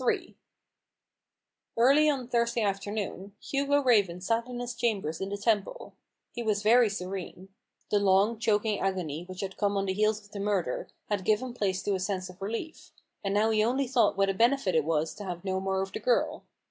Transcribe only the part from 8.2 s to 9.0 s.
choking